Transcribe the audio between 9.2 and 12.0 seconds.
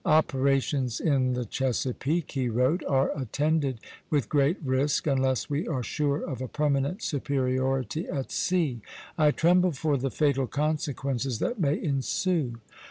tremble for the fatal consequences that may